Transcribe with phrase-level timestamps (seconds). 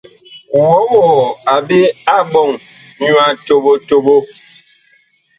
[0.57, 1.79] Wɔwɔɔ a ɓe
[2.13, 2.49] a ɓɔŋ
[3.01, 4.15] nyu a toɓo toɓo?